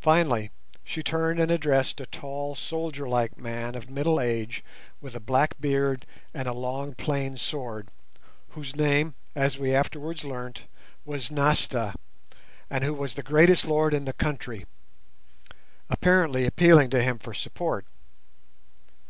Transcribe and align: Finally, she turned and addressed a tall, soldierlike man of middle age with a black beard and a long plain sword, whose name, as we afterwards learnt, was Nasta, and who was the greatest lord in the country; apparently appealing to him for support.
Finally, 0.00 0.50
she 0.82 1.02
turned 1.02 1.38
and 1.38 1.50
addressed 1.50 2.00
a 2.00 2.06
tall, 2.06 2.54
soldierlike 2.54 3.36
man 3.36 3.74
of 3.74 3.90
middle 3.90 4.18
age 4.18 4.64
with 5.02 5.14
a 5.14 5.20
black 5.20 5.60
beard 5.60 6.06
and 6.32 6.48
a 6.48 6.54
long 6.54 6.94
plain 6.94 7.36
sword, 7.36 7.90
whose 8.52 8.74
name, 8.74 9.14
as 9.34 9.58
we 9.58 9.74
afterwards 9.74 10.24
learnt, 10.24 10.64
was 11.04 11.30
Nasta, 11.30 11.94
and 12.70 12.82
who 12.82 12.94
was 12.94 13.12
the 13.12 13.22
greatest 13.22 13.66
lord 13.66 13.92
in 13.92 14.06
the 14.06 14.14
country; 14.14 14.64
apparently 15.90 16.46
appealing 16.46 16.88
to 16.88 17.02
him 17.02 17.18
for 17.18 17.34
support. 17.34 17.84